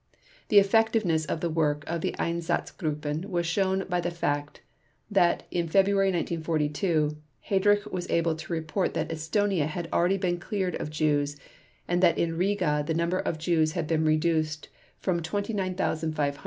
[0.47, 4.61] The effectiveness of the work of the Einsatzgruppen is shown by the fact
[5.11, 7.17] that in February 1942
[7.51, 11.37] Heydrich was able to report that Estonia had already been cleared of Jews
[11.87, 16.39] and that in Riga the number of Jews had been reduced from 29,500 to 2,500.